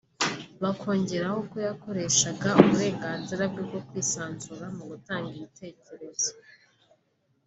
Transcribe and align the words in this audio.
bakongeraho 0.63 1.39
ko 1.51 1.57
yakoreshaga 1.67 2.49
uburenganzira 2.61 3.43
bwe 3.51 3.61
bwo 3.67 3.79
kwisanzura 3.87 4.65
mu 4.75 4.83
gutanga 4.91 5.29
ibitekerezo 5.37 6.31